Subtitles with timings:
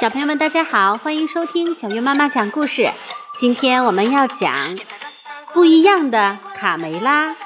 [0.00, 2.90] 小朋友们，大家好，欢迎收听小月妈妈讲故事。
[3.34, 4.78] 今天我们要讲
[5.52, 7.36] 不一样的卡梅拉。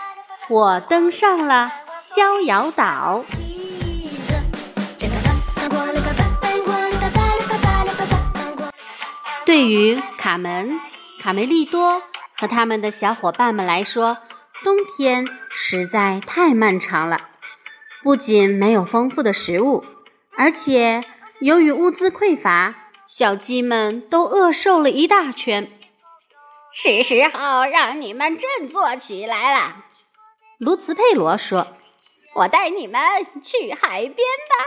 [0.49, 3.25] 我登上了逍遥岛。
[9.45, 10.79] 对于卡门、
[11.21, 12.03] 卡梅利多
[12.39, 14.19] 和他们的小伙伴们来说，
[14.63, 17.21] 冬天实在太漫长了。
[18.05, 19.85] 不仅没有丰富的食物，
[20.37, 21.03] 而且
[21.45, 22.75] 由于物资匮乏，
[23.07, 25.71] 小鸡们都饿瘦了一大圈。
[26.73, 29.85] 是时候让你们振作起来了，
[30.57, 31.77] 卢茨佩罗说
[32.37, 32.99] ：“我带你们
[33.43, 34.65] 去海边吧。”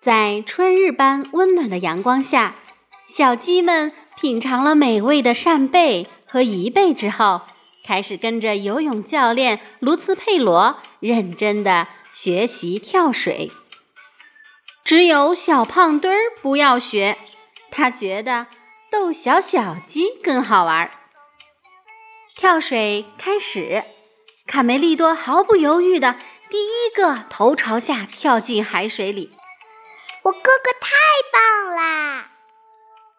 [0.00, 2.54] 在春日般温暖的阳光下，
[3.08, 7.40] 小鸡们品尝了美味的扇贝和贻贝之后。
[7.84, 13.50] 开始跟着游泳教练卢茨佩罗认真的学习跳水。
[14.84, 17.16] 只有小胖墩儿不要学，
[17.70, 18.46] 他觉得
[18.90, 20.90] 逗小小鸡更好玩。
[22.36, 23.82] 跳水开始，
[24.46, 26.16] 卡梅利多毫不犹豫的
[26.50, 29.32] 第一个头朝下跳进海水里。
[30.24, 30.90] 我哥哥太
[31.32, 32.30] 棒啦！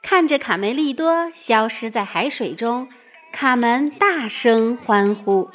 [0.03, 2.87] 看着卡梅利多消失在海水中。
[3.31, 5.49] 卡门大声欢呼。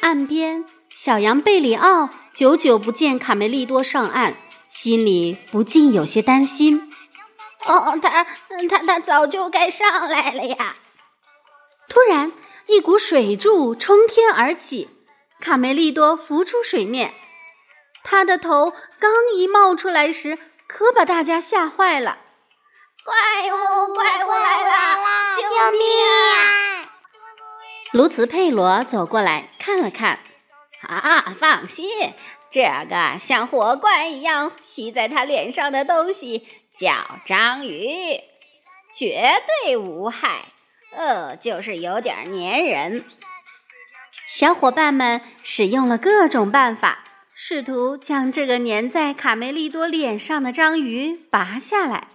[0.00, 4.36] 岸边，小羊贝里奥久久不见卡梅利多上岸，
[4.74, 6.90] 心里不禁有些担心。
[7.64, 10.74] 哦，他他他早就该上来了呀！
[11.88, 12.32] 突然，
[12.66, 14.90] 一股水柱冲天而起，
[15.40, 17.14] 卡梅利多浮出水面。
[18.02, 22.18] 他的头刚一冒出来时，可把大家吓坏了。
[23.04, 23.14] 怪
[23.52, 25.06] 物，怪物来了！
[25.36, 26.90] 救命啊！
[27.92, 30.18] 卢茨佩罗走过来看了看，
[30.82, 31.88] 啊，放心，
[32.54, 36.94] 这个像火罐一样吸在他脸上的东西叫
[37.26, 38.20] 章鱼，
[38.94, 40.44] 绝对无害。
[40.92, 43.04] 呃，就是有点粘人。
[44.28, 47.00] 小伙伴们使用了各种办法，
[47.34, 52.06] 试图将这个粘在卡梅利多脸上的章鱼拔下来，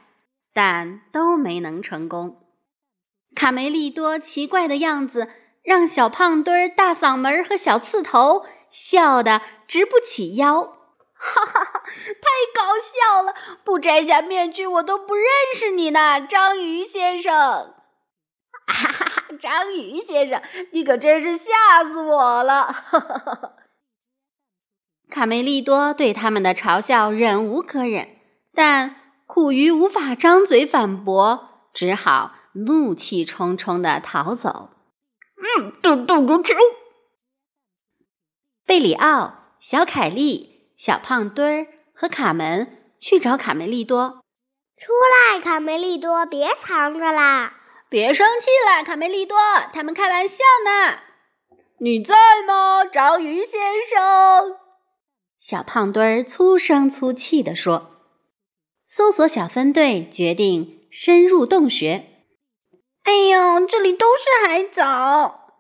[0.54, 2.38] 但都没能成功。
[3.36, 5.28] 卡梅利多奇怪的样子。
[5.62, 10.62] 让小胖墩儿、大嗓门和小刺头笑得直不起腰，
[11.14, 11.84] 哈哈哈！
[11.84, 13.34] 太搞笑了！
[13.64, 15.26] 不摘下面具，我都不认
[15.56, 17.34] 识你呢，章鱼先生。
[17.34, 17.74] 哈
[18.68, 19.24] 哈哈！
[19.40, 20.42] 章鱼先生，
[20.72, 22.66] 你可真是吓死我了！
[22.66, 23.54] 哈哈哈！
[25.10, 28.08] 卡梅利多对他们的嘲笑忍无可忍，
[28.54, 34.70] 但苦于无法张嘴反驳，只好怒气冲冲的逃走。
[35.38, 36.54] 嗯动动个球！
[38.70, 44.22] 贝里奥、小凯莉、小胖墩儿和卡门去找卡梅利多。
[44.78, 44.92] 出
[45.34, 47.52] 来，卡梅利多，别藏着啦！
[47.90, 49.36] 别生气啦，卡梅利多，
[49.74, 51.00] 他们开玩笑呢。
[51.80, 53.60] 你在吗，章鱼先
[53.92, 54.58] 生？
[55.40, 57.90] 小胖墩儿粗声粗气地说。
[58.86, 62.06] 搜索小分队决定深入洞穴。
[63.02, 65.54] 哎呦，这里都是海藻！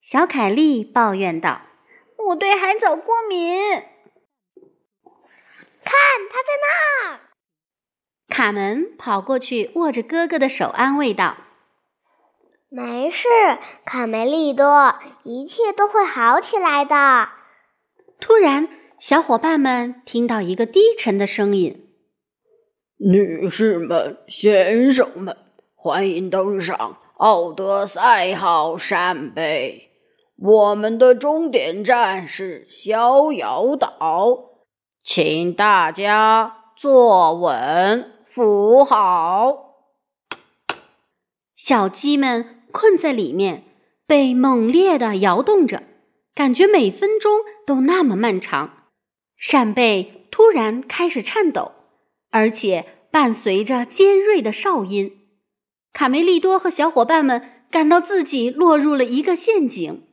[0.00, 1.60] 小凯莉抱怨道
[2.28, 3.58] ：“我对海藻过敏。”
[5.84, 5.94] 看，
[6.30, 7.20] 他在那儿。
[8.28, 11.36] 卡门跑过去，握着哥哥的手，安慰道
[12.68, 13.28] ：“没事，
[13.84, 17.28] 卡梅利多，一切都会好起来的。”
[18.18, 18.68] 突然，
[18.98, 21.86] 小伙伴们听到一个低沉的声音
[22.96, 25.36] ：“女士们、先生们，
[25.74, 29.90] 欢迎登上奥德赛号扇贝。”
[30.36, 34.50] 我们的终点站是逍遥岛，
[35.04, 39.76] 请大家坐稳，扶好。
[41.54, 43.64] 小鸡们困在里面，
[44.06, 45.84] 被猛烈的摇动着，
[46.34, 48.88] 感觉每分钟都那么漫长。
[49.36, 51.72] 扇贝突然开始颤抖，
[52.30, 55.20] 而且伴随着尖锐的哨音。
[55.92, 60.08] 卡梅利多和小伙伴们感到自己落入了一个陷阱。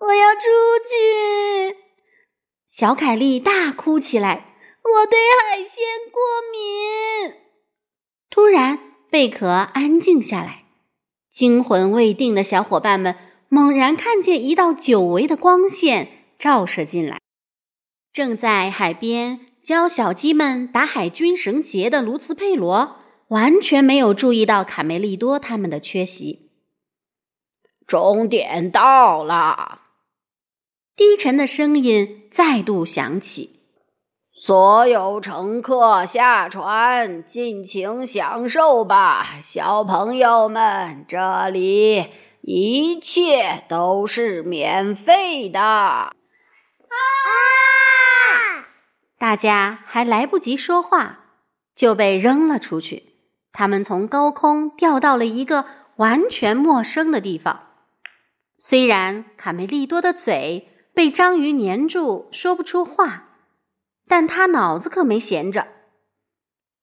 [0.00, 0.40] 我要出
[0.88, 1.76] 去！
[2.66, 4.46] 小凯莉大哭起来。
[4.82, 6.20] 我对海鲜过
[6.50, 7.34] 敏。
[8.30, 8.78] 突然，
[9.10, 10.64] 贝壳安静下来。
[11.30, 13.14] 惊魂未定的小伙伴们
[13.48, 16.08] 猛然看见一道久违的光线
[16.38, 17.20] 照射进来。
[18.10, 22.96] 正在海边教小鸡们打海军绳结的卢茨佩罗，
[23.28, 26.50] 完全没有注意到卡梅利多他们的缺席。
[27.86, 29.82] 终点到了。
[31.00, 33.62] 低沉的声音再度响起
[34.36, 42.04] ：“所有乘客下船，尽情享受吧，小朋友们，这里
[42.42, 45.58] 一切都是免费的。
[45.58, 46.12] 啊！
[49.18, 51.20] 大家还来不及说话，
[51.74, 53.14] 就被扔了出去。
[53.54, 55.64] 他们从高空掉到了一个
[55.96, 57.68] 完全陌生的地方。
[58.58, 63.28] 虽然卡梅利多的嘴被章鱼粘住，说不出话。
[64.08, 65.68] 但他脑子可没闲着。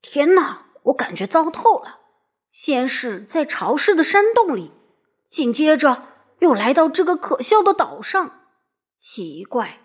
[0.01, 1.99] 天哪，我感觉糟透了！
[2.49, 4.71] 先是在潮湿的山洞里，
[5.27, 6.07] 紧接着
[6.39, 8.45] 又来到这个可笑的岛上。
[8.97, 9.79] 奇怪，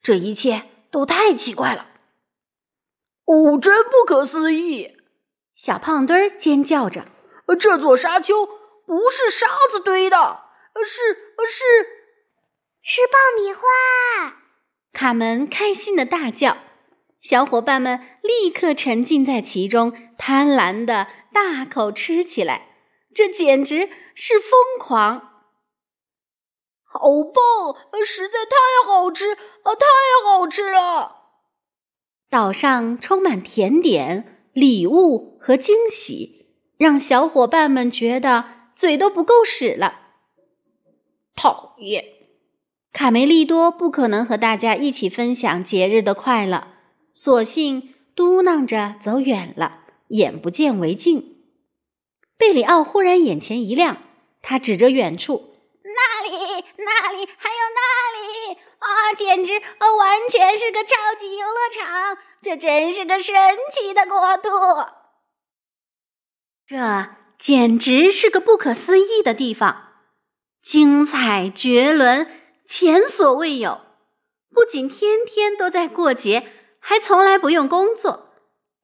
[0.00, 1.88] 这一切都太奇怪了！
[3.24, 4.96] 哦，真不可思议！
[5.54, 7.06] 小胖墩儿尖叫着
[7.58, 8.46] ：“这座沙丘
[8.86, 11.00] 不是沙子堆的，而是
[11.48, 11.64] 是
[12.84, 13.62] 是爆米花！”
[14.92, 16.58] 卡门开心的大叫。
[17.20, 22.68] 小伙伴们立刻沉浸在其中，贪婪的大口吃起来。
[23.14, 25.30] 这简直是疯狂！
[26.82, 27.00] 好
[27.32, 29.86] 棒，实在太好吃啊，太
[30.26, 31.22] 好吃了！
[32.28, 40.00] 岛上充满甜点、礼物和惊喜，让小伙伴们觉得嘴都不够使了。
[41.34, 42.04] 讨厌，
[42.94, 46.68] 卡梅利多不可能和大家一起分享节日的快乐。
[47.12, 51.38] 索性嘟囔着走远了，眼不见为净。
[52.38, 53.96] 贝里奥忽然眼前一亮，
[54.42, 58.58] 他指着远处：“那里，那里，还有那里！
[58.78, 62.16] 啊，简直，啊，完全是个超级游乐场！
[62.40, 63.34] 这真是个神
[63.72, 64.50] 奇的国度！
[66.64, 67.08] 这
[67.38, 69.88] 简直是个不可思议的地方，
[70.62, 72.26] 精彩绝伦，
[72.64, 73.80] 前所未有。
[74.52, 76.46] 不仅天天都在过节。”
[76.86, 78.34] 还从来不用工作，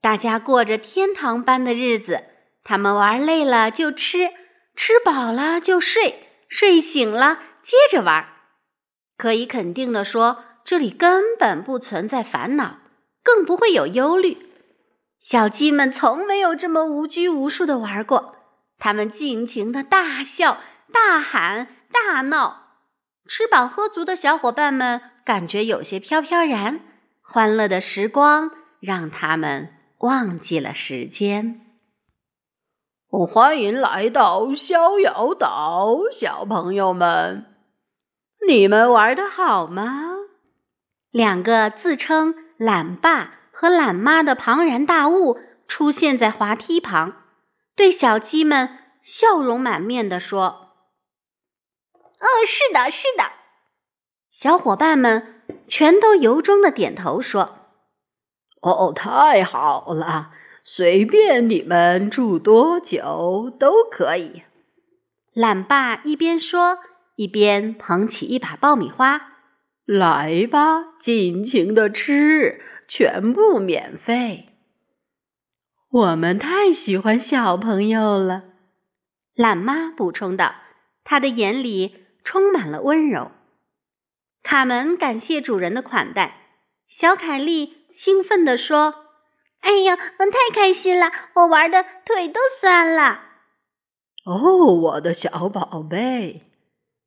[0.01, 2.25] 大家过着天堂般的日子。
[2.65, 4.31] 他们玩累了就吃，
[4.75, 8.27] 吃饱了就睡，睡醒了接着玩。
[9.19, 12.79] 可以肯定的说，这里根本不存在烦恼，
[13.23, 14.49] 更不会有忧虑。
[15.21, 18.37] 小鸡们从没有这么无拘无束的玩过，
[18.79, 20.57] 他们尽情的大笑、
[20.91, 22.60] 大喊、大闹。
[23.27, 26.81] 吃饱喝足的小伙伴们感觉有些飘飘然。
[27.23, 28.51] 欢乐的时光
[28.81, 29.69] 让他们
[29.99, 31.61] 忘记了时间。
[33.33, 37.47] 欢迎来到逍遥岛，小朋友们，
[38.49, 39.85] 你们玩的好吗？
[41.11, 47.15] 两个自称懒爸和懒妈的庞然大物出现在滑梯旁，
[47.75, 50.70] 对小鸡们笑容满面地说
[52.21, 53.25] ：“哦，是的，是的。”
[54.31, 55.37] 小伙伴们。
[55.67, 57.59] 全都由衷的点头说
[58.61, 60.33] ：“哦，太好了！
[60.65, 64.43] 随便你们住多久都可以。”
[65.33, 66.79] 懒爸一边说，
[67.15, 69.39] 一边捧起一把爆米花
[69.87, 74.49] ，“来吧，尽情的吃，全部免费。”
[75.91, 78.43] 我们太喜欢小朋友了，
[79.35, 80.55] 懒妈补充道，
[81.05, 83.31] 她的眼里充满了温柔。
[84.43, 86.37] 卡门感谢主人的款待，
[86.89, 89.07] 小凯莉兴奋地说
[89.61, 91.11] ：“哎呀，太开心了！
[91.35, 93.21] 我玩的腿都酸了。”
[94.25, 96.43] 哦，我的小宝贝，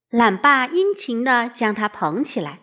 [0.09, 2.59] 懒爸殷勤地将他捧起来。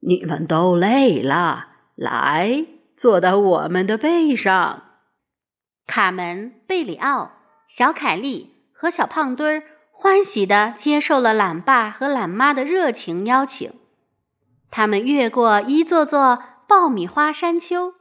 [0.00, 2.66] 你们都累了，来，
[2.96, 4.82] 坐到我们的背上。
[5.86, 7.32] 卡门、贝里奥、
[7.68, 9.62] 小凯莉和小胖墩儿
[9.96, 13.72] 欢喜地接受了懒爸和懒妈的热情邀请。
[14.70, 17.94] 他们越过一座座爆米花山丘，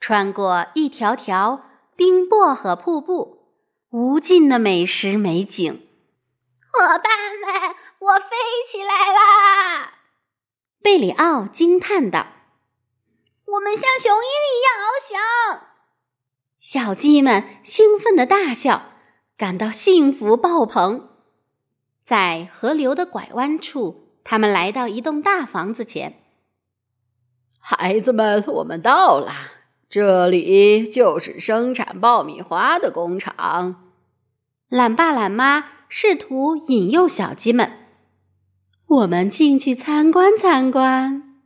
[0.00, 1.62] 穿过一条条
[1.94, 3.52] 冰薄荷瀑布，
[3.90, 5.86] 无尽的美食美景。
[6.72, 7.02] 伙伴
[7.40, 9.94] 们，我飞起来啦！
[10.82, 12.26] 贝里奥惊叹道
[13.46, 15.60] ：“我们像雄鹰一样翱翔！”
[16.60, 18.90] 小鸡们兴奋的大笑，
[19.36, 21.08] 感到幸福爆棚。
[22.06, 24.04] 在河流的拐弯处。
[24.22, 26.14] 他们来到一栋大房子前。
[27.60, 29.32] 孩子们，我们到了，
[29.88, 33.92] 这里就是生产爆米花的工厂。
[34.68, 37.70] 懒爸懒妈试图引诱小鸡们
[38.86, 41.38] ：“我们进去参观参观。”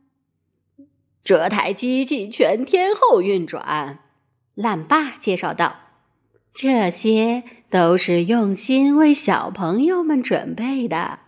[1.23, 3.99] 这台机器全天候运转，
[4.55, 5.75] 懒爸介绍道
[6.51, 11.19] ：“这些都是用心为小朋友们准备的。”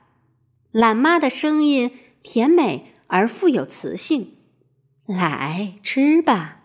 [0.72, 4.36] 懒妈的声音甜美而富有磁性，
[5.06, 6.58] 来吃吧。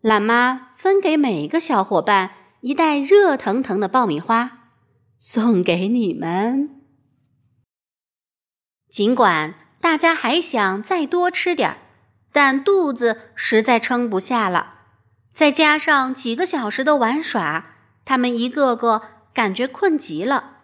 [0.00, 4.68] 懒妈分给每个小伙伴一袋热腾腾的爆米花，
[5.18, 6.70] 送给你们。
[8.90, 11.76] 尽管大家还想再多吃点儿，
[12.32, 14.74] 但肚子实在撑不下了。
[15.32, 17.69] 再加上几个小时的玩耍，
[18.10, 19.02] 他们一个个
[19.32, 20.56] 感觉困极了。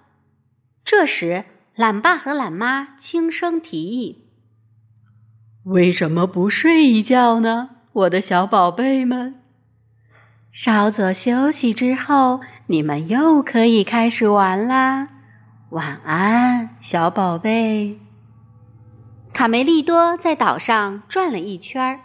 [0.85, 1.45] 这时，
[1.76, 4.33] 懒爸和懒妈轻声提议
[5.62, 9.41] ：“为什么不睡一觉呢，我的小宝贝们？
[10.50, 15.07] 稍作休息之后，你们又可以开始玩啦。
[15.71, 18.00] 晚安，小宝贝。”
[19.33, 22.00] 卡梅利多在岛上转了一圈，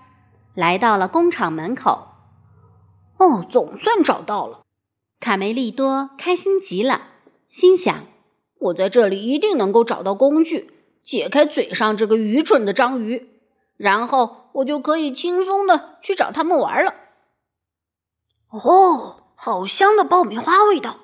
[0.53, 2.10] 来到了工厂门口。
[3.17, 4.60] 哦，总算找到了！
[5.21, 7.09] 卡梅利多开心极了，
[7.47, 8.07] 心想：
[8.57, 10.73] 我在这里一定能够找到工具，
[11.03, 13.29] 解开嘴上这个愚蠢的章鱼，
[13.77, 16.95] 然后我就可以轻松的去找他们玩了。
[18.49, 20.97] 哦，好香的爆米花味道！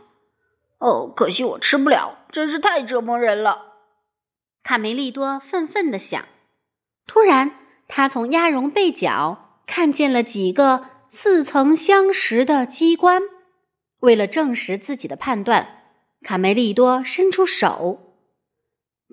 [0.80, 3.74] 哦，可惜我吃不了，真是太折磨人了。
[4.64, 6.26] 卡梅利多愤愤的想。
[7.06, 7.52] 突然，
[7.88, 10.86] 他从鸭绒被角看见了几个。
[11.10, 13.22] 似曾相识的机关，
[14.00, 15.84] 为了证实自己的判断，
[16.24, 18.16] 卡梅利多伸出手，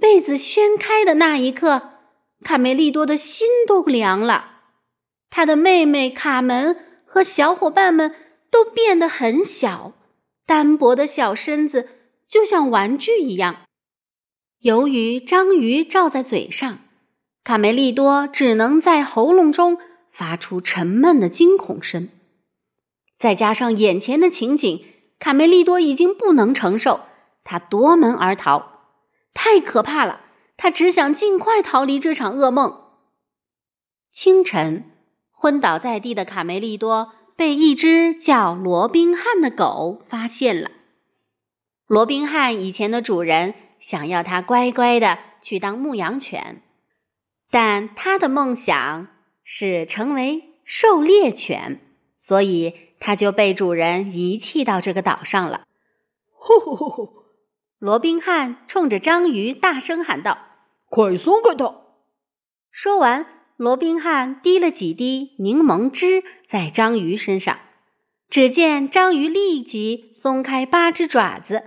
[0.00, 1.90] 被子掀开的那一刻，
[2.42, 4.62] 卡梅利多的心都凉了。
[5.30, 8.14] 他的妹妹卡门和小伙伴们
[8.50, 9.94] 都变得很小，
[10.46, 11.88] 单薄的小身子
[12.28, 13.62] 就像玩具一样。
[14.60, 16.78] 由于章鱼罩在嘴上，
[17.42, 19.78] 卡梅利多只能在喉咙中。
[20.16, 22.08] 发出沉闷的惊恐声，
[23.24, 24.84] 再加上眼前的情景，
[25.18, 27.00] 卡梅利多已经不能承受，
[27.42, 28.82] 他夺门而逃。
[29.32, 30.20] 太可怕了，
[30.58, 32.82] 他只想尽快逃离这场噩梦。
[34.10, 34.90] 清晨，
[35.30, 40.70] 昏倒在地的卡梅利多被一只叫罗宾汉的狗发现了。
[41.86, 46.60] 罗宾汉以前的主人想要他乖乖的去当牧羊犬，
[47.50, 49.08] 但他的梦想。
[49.46, 51.78] 是成为狩猎犬，
[52.16, 52.74] 所以
[53.06, 55.66] 他就被主人遗弃到这个岛上了。
[56.30, 57.12] 呼呼呼呼！
[57.78, 60.38] 罗宾汉冲着章鱼大声喊道
[60.88, 61.82] ：“快松开它！”
[62.72, 63.26] 说完，
[63.58, 67.58] 罗宾汉滴了几滴柠檬汁在章鱼身上，
[68.30, 71.62] 只见章鱼立即松开八只爪子。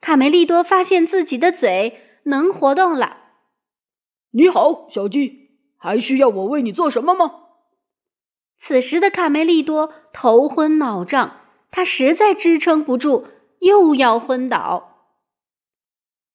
[0.00, 3.18] 卡梅利多发现自己的嘴能活动了。
[4.30, 5.50] 你好，小鸡。
[5.76, 7.32] 还需要我为你做什么吗？
[8.62, 11.40] 此时的卡梅利多头昏脑胀，
[11.70, 13.26] 他实在支撑不住，
[13.60, 15.08] 又要昏倒。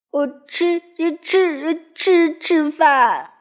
[0.10, 0.82] 我吃
[1.22, 3.32] 吃吃吃饭，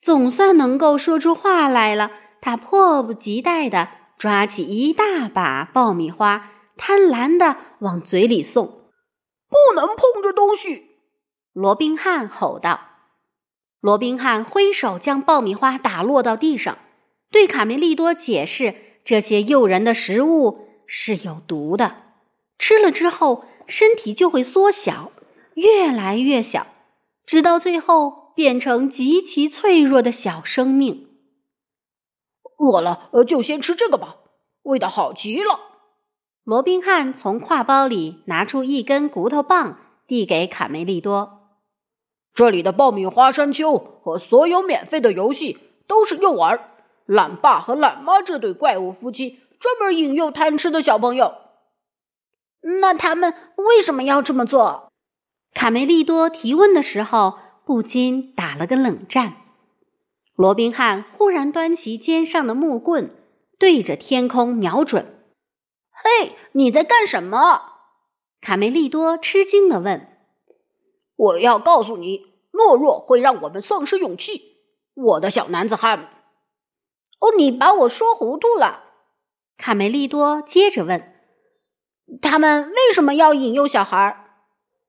[0.00, 2.10] 总算能够说出话来了。
[2.40, 8.66] 他迫不及待地抓起一大把爆米花，贪婪地往嘴里送。
[9.48, 10.96] 不能碰这东西！
[11.52, 12.80] 罗宾汉吼道。
[13.80, 16.78] 罗宾汉挥手将爆米花打落到地上，
[17.32, 18.74] 对卡梅利多解释：
[19.04, 21.96] 这些诱人的食物是有毒的，
[22.58, 25.10] 吃了之后身体就会缩小，
[25.54, 26.66] 越来越小，
[27.26, 31.08] 直到最后变成极其脆弱的小生命。
[32.58, 34.18] 饿了，就先吃这个吧，
[34.62, 35.58] 味道好极了。
[36.44, 41.48] 罗宾汉从挎包里拿出一根骨头棒，递给卡梅利多。
[42.34, 46.60] 这里的爆米花山丘和所有免费的游戏都是诱饵，
[47.06, 51.34] 懒爸和懒妈这对怪物夫妻专门引诱贪吃的小朋友。
[52.80, 54.90] 那他们为什么要这么做？
[55.54, 59.36] 卡梅利多提问的时候不禁打了个冷战。
[60.34, 63.14] 罗宾汉忽然端起肩上的木棍，
[63.58, 65.14] 对着天空瞄准。
[65.92, 67.62] “嘿，你在干什么？”
[68.40, 70.08] 卡梅利多吃惊地问。
[71.16, 74.56] 我要告诉你，懦弱会让我们丧失勇气，
[74.94, 76.08] 我的小男子汉。
[77.22, 78.82] 哦，你把我说糊涂了。
[79.56, 81.14] 卡梅利多接着问
[82.20, 84.26] ：“他们为什么要引诱小孩？”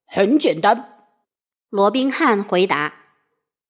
[0.09, 1.07] 很简单，
[1.69, 2.95] 罗宾汉回答：“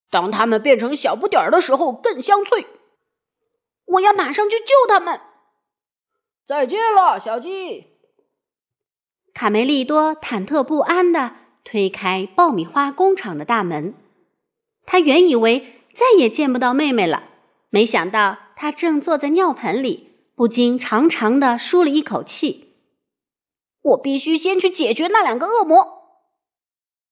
[0.10, 2.65] 当他们变成小不点儿的时候更香脆。”
[3.86, 5.20] 我要马上去救他们。
[6.48, 7.88] 再见了，小鸡。
[9.34, 11.36] 卡梅利多忐忑不安的。
[11.65, 13.93] 推开爆米花工厂的大门，
[14.86, 17.24] 他原以为再也见不到妹妹了，
[17.70, 22.75] 没想到他正坐在尿盆里，不禁长长的舒了一口气。
[23.82, 25.86] 我必须先去解决那两个恶魔。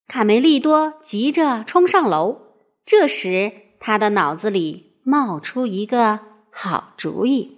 [0.08, 2.38] 卡梅利多急着冲上楼，
[2.86, 7.58] 这时他的脑子里冒出一个好主意：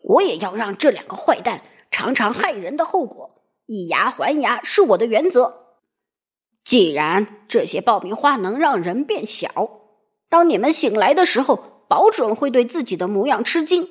[0.00, 5.66] 我也要让这两个坏蛋尝尝害人的后果，以牙还牙是我的原则。
[6.64, 9.82] 既然这些爆米花能让人变小，
[10.30, 13.84] 当你们醒来的时候，保准会对自己的模样吃惊。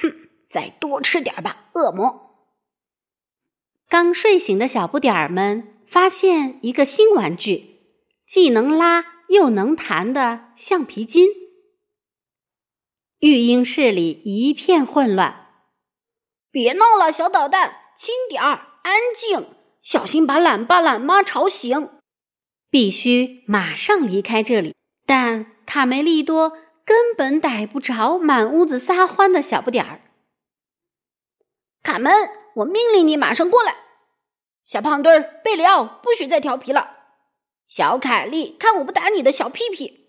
[0.00, 0.12] 哼，
[0.48, 2.28] 再多吃点吧，恶魔！
[3.88, 7.80] 刚睡醒的小不点儿们发现一个新玩具，
[8.26, 11.28] 既能拉又能弹的橡皮筋。
[13.18, 15.48] 育婴室里一片混乱，
[16.50, 19.46] 别闹了，小捣蛋，轻点儿，安静，
[19.82, 21.90] 小心把懒爸懒妈吵醒。
[22.70, 30.00] 必须马上离开这里，但卡梅利多根本逮不着满屋子撒欢的小不点儿。
[31.82, 32.12] 卡门，
[32.56, 33.76] 我命令你马上过来！
[34.64, 36.90] 小胖墩儿，贝里奥，不许再调皮了！
[37.66, 40.08] 小凯莉，看我不打你的小屁屁！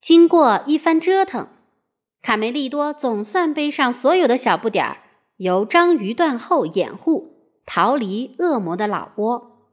[0.00, 1.48] 经过一番折腾，
[2.20, 4.98] 卡梅利多总算背上所有的小不点儿，
[5.36, 9.70] 由章鱼断后掩护，逃离恶魔的老窝。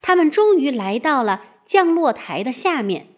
[0.00, 3.08] 他们终于来到了降落台的下面，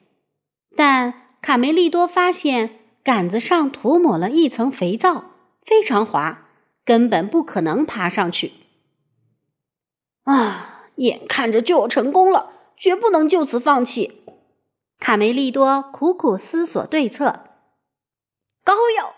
[0.76, 5.24] 但卡梅利多发现杆子上涂抹了一层肥皂，
[5.62, 6.46] 非常滑，
[6.84, 8.52] 根本不可能爬上去。
[10.24, 14.22] 啊，眼看着就要成功了，绝不能就此放弃。
[14.98, 17.40] 卡梅利多苦苦思索对策。
[18.62, 19.14] 膏药！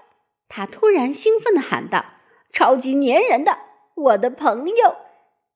[0.48, 2.04] 他突然兴奋地喊道
[2.52, 3.58] ：“超级粘人的，
[3.94, 4.96] 我的朋友！”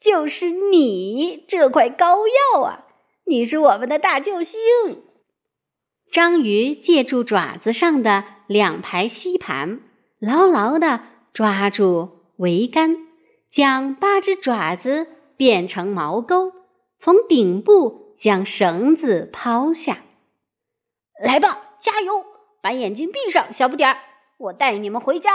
[0.01, 2.85] 就是你这块膏药啊！
[3.25, 4.61] 你是我们的大救星。
[6.11, 9.81] 章鱼借助爪子上的两排吸盘，
[10.19, 12.97] 牢牢地抓住桅杆，
[13.51, 16.53] 将八只爪子变成毛钩，
[16.99, 19.99] 从顶部将绳子抛下。
[21.23, 22.25] 来吧，加油！
[22.63, 23.99] 把眼睛闭上，小不点儿，
[24.39, 25.31] 我带你们回家。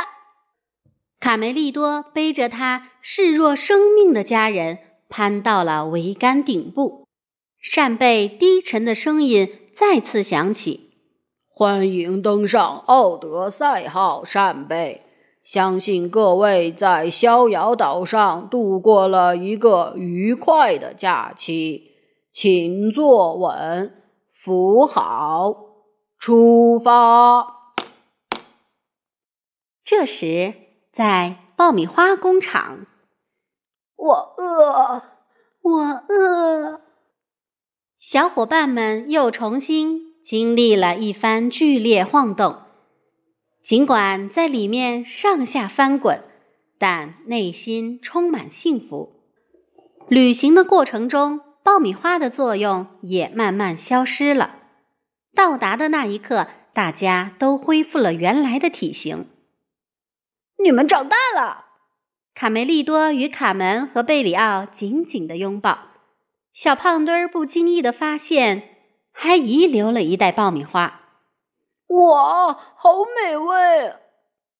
[1.20, 7.06] 卡梅利多背着他视若生命的家人，攀到了桅杆顶部。
[7.60, 10.92] 扇贝低沉的声音再次响起
[11.50, 15.02] ：“欢迎登上奥德赛号扇贝，
[15.42, 21.94] 相信各位在逍遥岛上度过了一个愉快的假期，
[22.32, 25.56] 请坐稳，扶好，
[26.20, 27.74] 出发。”
[29.84, 30.54] 这时。
[30.94, 32.86] 在爆米花工厂，
[33.96, 35.02] 我饿，
[35.62, 36.91] 我饿。
[38.02, 42.64] 小伙伴们又重新经历了一番剧烈晃动，
[43.62, 46.24] 尽管在里面上下翻滚，
[46.80, 49.22] 但内心充满幸福。
[50.08, 54.56] 旅行的过程中，爆米花的作用也慢慢消失了。
[55.36, 59.28] 到达的那一刻，大家都恢复了原来的体型。
[60.64, 61.66] 你们长大了，
[62.34, 65.91] 卡梅利多与卡门和贝里奥紧紧的拥抱。
[66.54, 68.76] 小胖墩儿不经意的发现，
[69.12, 71.02] 还遗留了一袋爆米花。
[71.88, 73.96] 哇，好美味！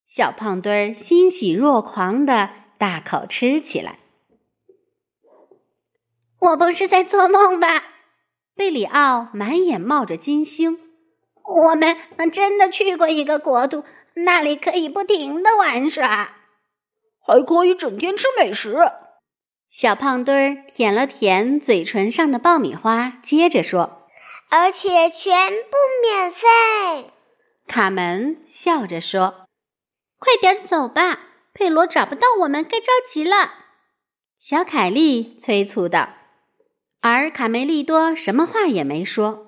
[0.06, 4.00] 小胖墩儿欣喜若狂的大口吃起来。
[6.40, 7.84] 我不是在做梦吧？
[8.56, 10.80] 贝里奥满眼冒着金星。
[11.44, 11.98] 我们
[12.32, 13.84] 真的去过一个国度。
[14.14, 16.36] 那里可以不停的玩耍，
[17.22, 18.78] 还可以整天吃美食。
[19.72, 24.06] 小胖墩儿舔了舔嘴唇上的爆米花，接着说
[24.52, 27.14] ：“而且全部免费。”
[27.68, 29.46] 卡门笑着说
[30.20, 31.20] ：“快点走吧，
[31.54, 33.54] 佩罗找不到我们，该着急了。”
[34.38, 36.10] 小凯莉催促道。
[37.00, 39.48] 而卡梅利多什么话也没说。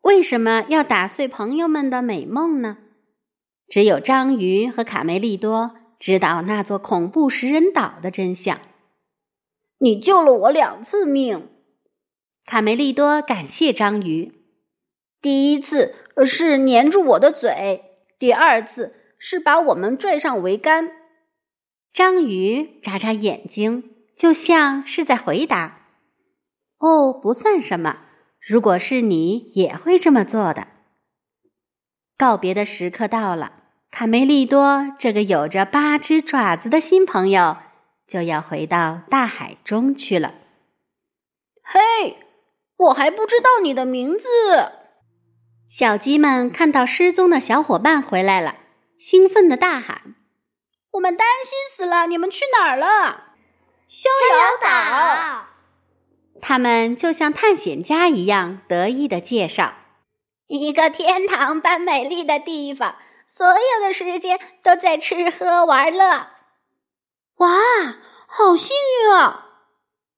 [0.00, 2.78] 为什么要打碎朋友们的美梦呢？
[3.68, 8.58] 只有章鱼和卡梅利多知道那座恐怖食人岛的真相。
[9.78, 11.48] 你救了我两次命，
[12.46, 14.32] 卡梅利多感谢章鱼。
[15.20, 17.82] 第一次是粘住我的嘴，
[18.18, 20.92] 第二次是把我们拽上桅杆。
[21.92, 25.88] 章鱼眨眨眼睛，就像是在回答
[26.78, 28.02] ：“哦，不算什么。
[28.40, 30.68] 如果是你，也会这么做的。”
[32.16, 37.56] 告别的时刻到了，卡梅利多这个有着八只爪子的新朋友
[38.06, 40.34] 就要回到大海中去了。
[41.62, 42.18] 嘿，
[42.76, 44.28] 我还不知道你的名字。
[45.68, 48.56] 小鸡们看到失踪的小伙伴回来了，
[48.98, 50.14] 兴奋的大喊
[50.92, 52.06] ：“我们担心死了！
[52.06, 53.32] 你们去哪儿了？”
[53.88, 55.46] 逍遥岛。
[56.42, 59.72] 他们就像探险家一样得意的介绍。
[60.46, 66.28] 一个天堂般美丽的地方，所有的时间都在吃喝玩乐。
[67.38, 67.48] 哇，
[68.26, 69.40] 好幸运啊！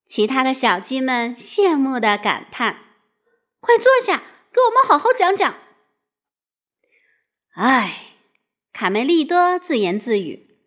[0.06, 2.78] 其他的小鸡们羡慕的感叹
[3.58, 4.18] ：“快坐下，
[4.52, 5.54] 给我们好好讲讲。”
[7.56, 8.12] 哎，
[8.72, 10.58] 卡梅利多自言自语：“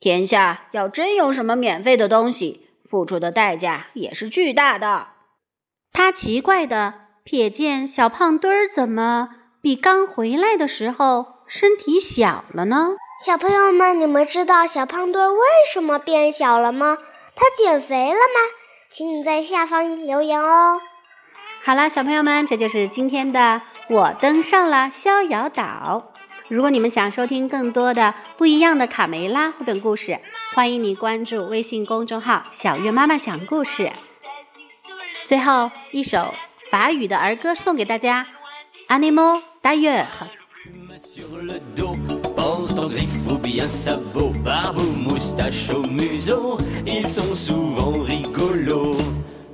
[0.00, 5.08] 天下要真有什么免费的东西，付出的代价也是巨大的。”
[5.92, 12.96] 他奇怪的瞥见小胖墩儿怎么比刚回来的时候身体小了呢？
[13.22, 15.40] 小朋友们，你们知道小胖墩为
[15.72, 16.98] 什么变小了吗？
[17.36, 18.50] 他减肥了吗？
[18.90, 20.80] 请你在下方留言哦。
[21.64, 26.12] 好啦，小朋友们，这就是今天的我登上了逍遥岛。
[26.48, 30.20] 如果你们想收听更多的不一样的卡梅拉绘本故事，
[30.54, 33.90] 欢迎你关注微信公众号“小月妈妈讲故事”。
[35.24, 36.34] 最后一首
[36.70, 38.26] 法语的儿歌送给大家
[38.88, 40.06] ，Animal d i e r。
[42.88, 48.96] Griffes ou bien sabots, barbeaux, moustaches au museau, ils sont souvent rigolos.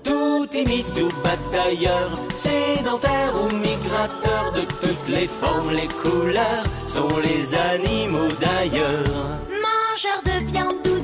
[0.02, 7.54] Tout timide ou batailleur, sédentaire ou migrateur, de toutes les formes, les couleurs, sont les
[7.54, 9.40] animaux d'ailleurs.
[9.48, 10.99] Mangeurs de viande ou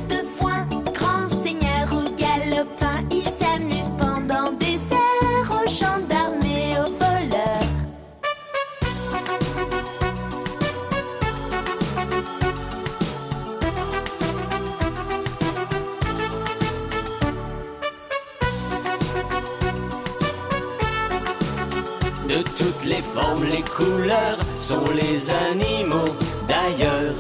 [23.42, 26.05] Les couleurs, sont les animaux
[26.49, 27.14] d'ailleurs.